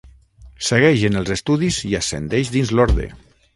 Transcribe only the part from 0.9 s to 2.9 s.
en els estudis i ascendeix dins